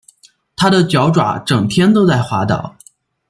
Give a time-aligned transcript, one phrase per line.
[0.55, 2.75] 它的脚爪整天都在滑倒